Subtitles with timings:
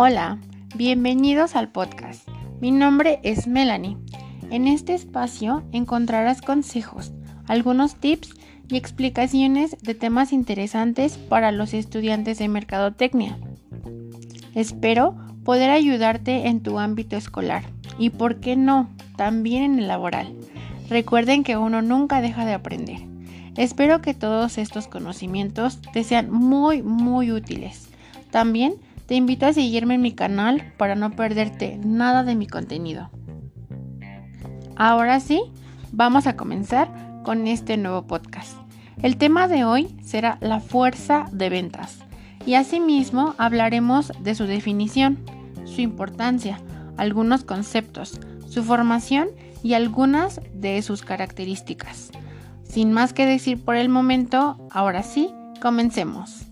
[0.00, 0.38] Hola,
[0.76, 2.28] bienvenidos al podcast.
[2.60, 3.96] Mi nombre es Melanie.
[4.48, 7.10] En este espacio encontrarás consejos,
[7.48, 8.32] algunos tips
[8.68, 13.40] y explicaciones de temas interesantes para los estudiantes de mercadotecnia.
[14.54, 17.64] Espero poder ayudarte en tu ámbito escolar
[17.98, 20.32] y, por qué no, también en el laboral.
[20.88, 23.00] Recuerden que uno nunca deja de aprender.
[23.56, 27.88] Espero que todos estos conocimientos te sean muy, muy útiles.
[28.30, 28.74] También
[29.08, 33.10] te invito a seguirme en mi canal para no perderte nada de mi contenido.
[34.76, 35.40] Ahora sí,
[35.92, 38.52] vamos a comenzar con este nuevo podcast.
[39.00, 42.00] El tema de hoy será la fuerza de ventas
[42.44, 45.24] y asimismo hablaremos de su definición,
[45.64, 46.60] su importancia,
[46.98, 49.28] algunos conceptos, su formación
[49.62, 52.10] y algunas de sus características.
[52.62, 55.30] Sin más que decir por el momento, ahora sí,
[55.62, 56.44] comencemos.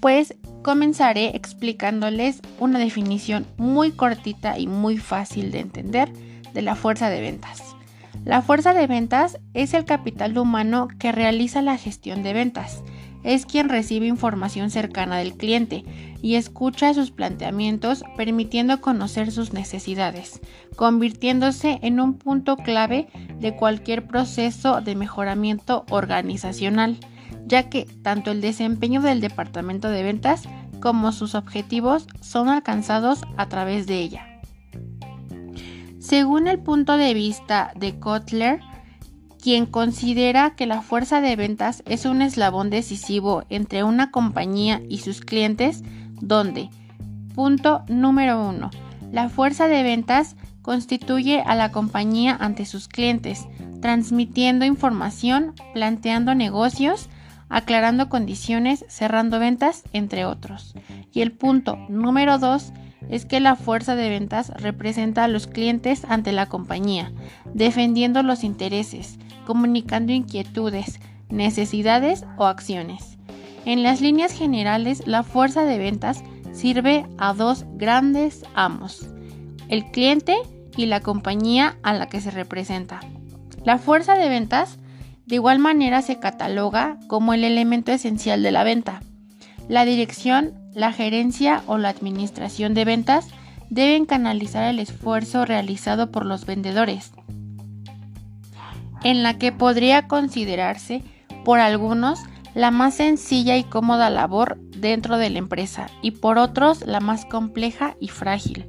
[0.00, 6.10] Pues comenzaré explicándoles una definición muy cortita y muy fácil de entender
[6.54, 7.62] de la fuerza de ventas.
[8.24, 12.82] La fuerza de ventas es el capital humano que realiza la gestión de ventas.
[13.24, 15.84] Es quien recibe información cercana del cliente
[16.22, 20.40] y escucha sus planteamientos permitiendo conocer sus necesidades,
[20.76, 23.08] convirtiéndose en un punto clave
[23.40, 26.98] de cualquier proceso de mejoramiento organizacional
[27.46, 30.42] ya que tanto el desempeño del departamento de ventas
[30.80, 34.26] como sus objetivos son alcanzados a través de ella.
[35.98, 38.60] Según el punto de vista de Kotler,
[39.40, 44.98] quien considera que la fuerza de ventas es un eslabón decisivo entre una compañía y
[44.98, 45.82] sus clientes,
[46.20, 46.70] donde,
[47.34, 48.70] punto número uno,
[49.10, 53.46] la fuerza de ventas constituye a la compañía ante sus clientes,
[53.80, 57.08] transmitiendo información, planteando negocios,
[57.52, 60.74] aclarando condiciones, cerrando ventas, entre otros.
[61.12, 62.72] Y el punto número dos
[63.10, 67.12] es que la fuerza de ventas representa a los clientes ante la compañía,
[67.52, 70.98] defendiendo los intereses, comunicando inquietudes,
[71.28, 73.18] necesidades o acciones.
[73.66, 79.06] En las líneas generales, la fuerza de ventas sirve a dos grandes amos,
[79.68, 80.36] el cliente
[80.74, 83.00] y la compañía a la que se representa.
[83.62, 84.78] La fuerza de ventas
[85.26, 89.02] de igual manera se cataloga como el elemento esencial de la venta.
[89.68, 93.28] La dirección, la gerencia o la administración de ventas
[93.70, 97.12] deben canalizar el esfuerzo realizado por los vendedores,
[99.02, 101.02] en la que podría considerarse
[101.44, 102.20] por algunos
[102.54, 107.24] la más sencilla y cómoda labor dentro de la empresa y por otros la más
[107.24, 108.66] compleja y frágil.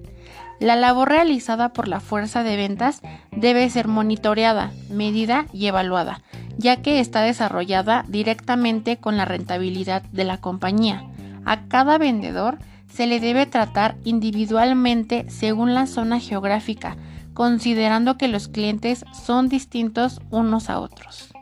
[0.60, 6.22] La labor realizada por la fuerza de ventas debe ser monitoreada, medida y evaluada,
[6.58, 11.04] ya que está desarrollada directamente con la rentabilidad de la compañía.
[11.46, 12.60] A cada vendedor
[12.92, 16.96] se le debe tratar individualmente según la zona geográfica,
[17.34, 21.34] considerando que los clientes son distintos unos a otros.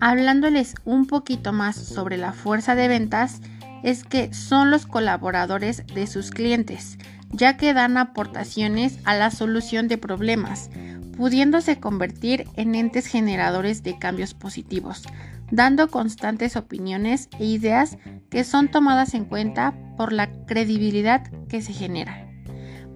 [0.00, 3.40] Hablándoles un poquito más sobre la fuerza de ventas,
[3.82, 6.98] es que son los colaboradores de sus clientes,
[7.36, 10.70] ya que dan aportaciones a la solución de problemas,
[11.16, 15.04] pudiéndose convertir en entes generadores de cambios positivos,
[15.50, 17.98] dando constantes opiniones e ideas
[18.30, 22.28] que son tomadas en cuenta por la credibilidad que se genera.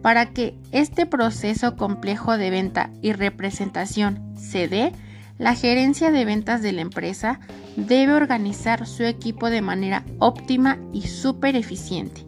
[0.02, 4.92] Para que este proceso complejo de venta y representación se dé,
[5.38, 7.40] la gerencia de ventas de la empresa
[7.76, 12.27] debe organizar su equipo de manera óptima y súper eficiente,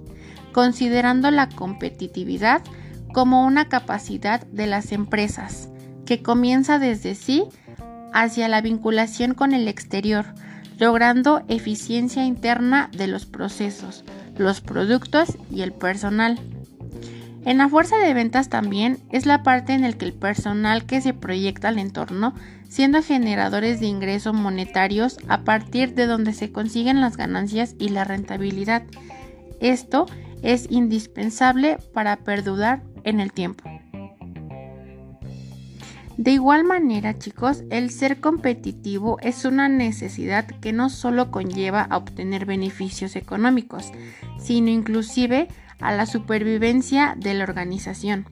[0.53, 2.63] considerando la competitividad
[3.13, 5.69] como una capacidad de las empresas
[6.07, 7.45] que comienza desde sí
[8.13, 10.27] hacia la vinculación con el exterior,
[10.79, 14.05] logrando eficiencia interna de los procesos,
[14.37, 16.41] los productos y el personal.
[17.45, 21.01] En la fuerza de ventas también es la parte en la que el personal que
[21.01, 22.35] se proyecta al entorno,
[22.69, 28.05] siendo generadores de ingresos monetarios a partir de donde se consiguen las ganancias y la
[28.05, 28.83] rentabilidad.
[29.61, 30.07] Esto
[30.43, 33.65] es indispensable para perdurar en el tiempo.
[36.21, 41.97] De igual manera, chicos, el ser competitivo es una necesidad que no solo conlleva a
[41.97, 43.91] obtener beneficios económicos,
[44.39, 45.49] sino inclusive
[45.81, 48.27] a la supervivencia de la organización.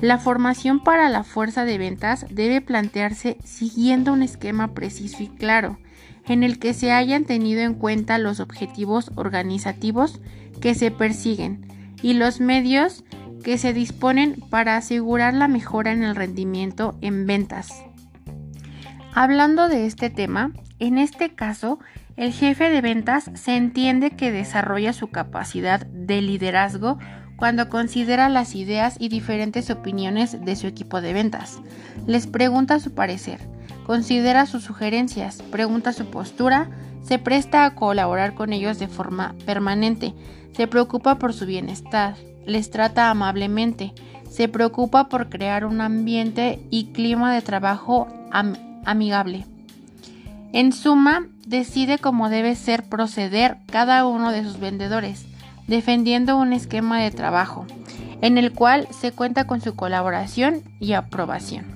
[0.00, 5.78] La formación para la fuerza de ventas debe plantearse siguiendo un esquema preciso y claro,
[6.26, 10.20] en el que se hayan tenido en cuenta los objetivos organizativos
[10.60, 11.66] que se persiguen
[12.02, 13.04] y los medios
[13.42, 17.72] que se disponen para asegurar la mejora en el rendimiento en ventas.
[19.12, 21.78] Hablando de este tema, En este caso,
[22.16, 26.98] el jefe de ventas se entiende que desarrolla su capacidad de liderazgo
[27.36, 31.60] cuando considera las ideas y diferentes opiniones de su equipo de ventas.
[32.06, 33.40] Les pregunta su parecer,
[33.86, 36.70] considera sus sugerencias, pregunta su postura,
[37.04, 40.14] se presta a colaborar con ellos de forma permanente,
[40.56, 42.16] se preocupa por su bienestar,
[42.46, 43.92] les trata amablemente,
[44.30, 48.08] se preocupa por crear un ambiente y clima de trabajo
[48.84, 49.46] amigable.
[50.52, 55.26] En suma, decide cómo debe ser proceder cada uno de sus vendedores,
[55.66, 57.66] defendiendo un esquema de trabajo,
[58.22, 61.73] en el cual se cuenta con su colaboración y aprobación.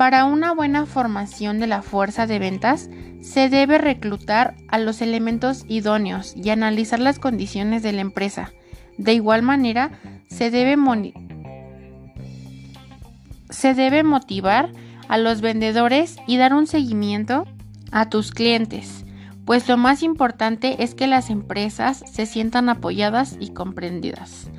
[0.00, 2.88] Para una buena formación de la fuerza de ventas,
[3.20, 8.50] se debe reclutar a los elementos idóneos y analizar las condiciones de la empresa.
[8.96, 9.90] De igual manera,
[10.26, 10.78] se debe,
[14.02, 14.70] motivar
[15.06, 17.44] a los vendedores y dar un seguimiento
[17.92, 19.04] a tus clientes,
[19.44, 24.50] pues lo más importante es que las empresas se sientan apoyadas y comprendidas.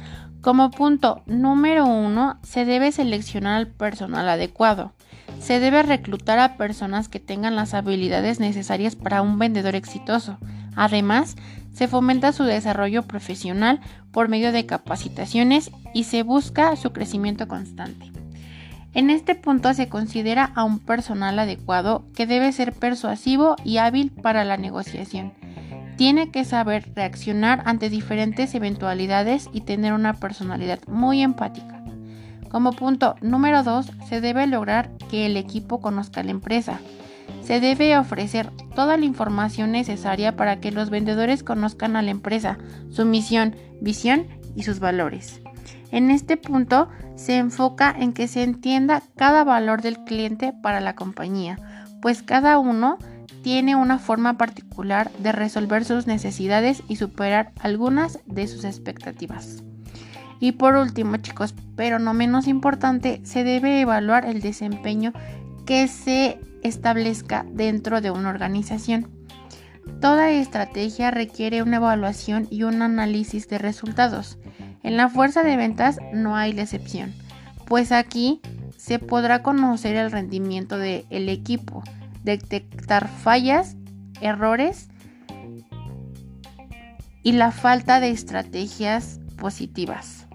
[0.41, 4.93] Como punto número uno, se debe seleccionar al personal adecuado.
[5.41, 10.37] Se debe reclutar a personas que tengan las habilidades necesarias para un vendedor exitoso.
[10.75, 11.35] Además,
[11.73, 18.11] se fomenta su desarrollo profesional por medio de capacitaciones y se busca su crecimiento constante.
[18.93, 24.11] En este punto se considera a un personal adecuado que debe ser persuasivo y hábil
[24.11, 25.33] para la negociación.
[25.97, 31.80] Tiene que saber reaccionar ante diferentes eventualidades y tener una personalidad muy empática.
[32.51, 36.81] Como punto número 2, se debe lograr que el equipo conozca la empresa.
[37.43, 42.57] Se debe ofrecer toda la información necesaria para que los vendedores conozcan a la empresa,
[42.89, 45.39] su misión, visión y sus valores.
[45.91, 50.93] En este punto se enfoca en que se entienda cada valor del cliente para la
[50.93, 51.57] compañía,
[52.01, 52.97] pues cada uno
[53.43, 59.63] tiene una forma particular de resolver sus necesidades y superar algunas de sus expectativas.
[60.41, 65.13] Y por último, chicos, pero no menos importante, se debe evaluar el desempeño
[65.67, 69.07] que se establezca dentro de una organización.
[70.01, 74.39] Toda estrategia requiere una evaluación y un análisis de resultados.
[74.81, 77.13] En la fuerza de ventas no hay la excepción,
[77.67, 78.41] pues aquí
[78.77, 81.83] se podrá conocer el rendimiento del equipo,
[82.23, 83.75] detectar fallas,
[84.21, 84.89] errores
[87.21, 90.25] y la falta de estrategias positivas.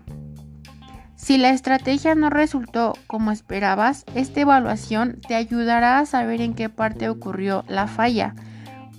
[1.27, 6.69] Si la estrategia no resultó como esperabas, esta evaluación te ayudará a saber en qué
[6.69, 8.37] parte ocurrió la falla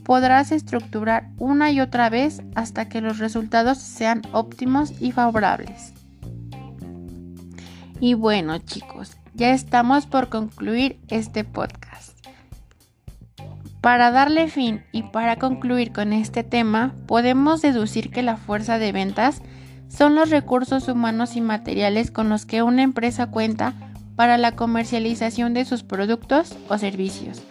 [0.08, 5.94] podrás estructurar una y otra vez hasta que los resultados sean óptimos y favorables.
[8.00, 12.26] Y bueno chicos, ya estamos por concluir este podcast.
[13.82, 18.94] Para darle fin y para concluir con este tema, podemos deducir que la fuerza de
[18.94, 19.42] ventas
[19.88, 23.74] son los recursos humanos y materiales con los que una empresa cuenta
[24.16, 27.42] para la comercialización de sus productos o servicios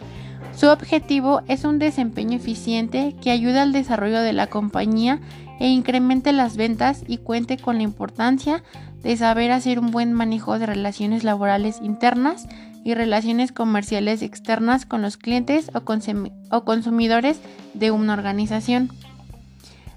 [0.57, 5.19] su objetivo es un desempeño eficiente que ayude al desarrollo de la compañía
[5.59, 8.63] e incremente las ventas y cuente con la importancia
[9.03, 12.47] de saber hacer un buen manejo de relaciones laborales internas
[12.83, 17.39] y relaciones comerciales externas con los clientes o, consumidores
[17.75, 18.89] de una organización.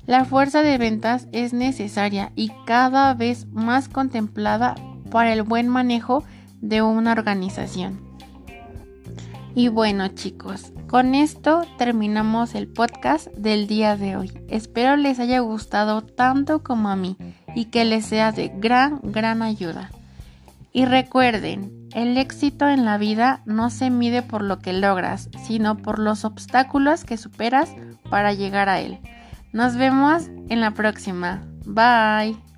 [0.07, 4.75] La fuerza de ventas es necesaria y cada vez más contemplada
[5.11, 6.25] para el buen manejo
[6.61, 8.01] de una organización.
[9.55, 14.33] Y bueno chicos, con esto terminamos el podcast del día de hoy.
[14.49, 17.17] Espero les haya gustado tanto como a mí
[17.55, 19.91] y que les sea de gran, gran ayuda.
[20.73, 25.77] Y recuerden, el éxito en la vida no se mide por lo que logras, sino
[25.77, 27.71] por los obstáculos que superas
[28.09, 29.01] para llegar a él.
[29.53, 31.43] Nos vemos en la próxima.
[31.67, 32.50] Bye.